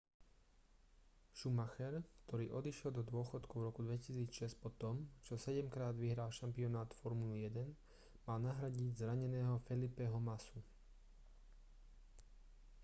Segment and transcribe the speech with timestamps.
[1.37, 1.93] schumacher
[2.25, 8.25] ktorý odišiel do dôchodku v roku 2006 po tom čo sedemkrát vyhral šampionát formuly 1
[8.27, 10.57] mal nahradiť zraneného felipeho massu